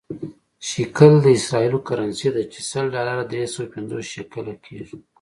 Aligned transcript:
شکل 0.71 1.11
د 1.21 1.27
اسرائیلو 1.37 1.79
کرنسي 1.87 2.29
ده 2.35 2.43
چې 2.51 2.59
سل 2.69 2.85
ډالره 2.95 3.23
درې 3.31 3.45
سوه 3.53 3.65
پنځوس 3.73 4.05
شکله 4.15 4.53
کېږي. 4.65 4.97